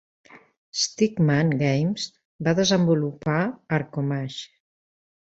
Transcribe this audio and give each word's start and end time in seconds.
Stickman 0.83 1.51
Games 1.59 2.05
va 2.47 2.53
desenvolupar 2.59 3.35
"Arcomage". 3.79 4.49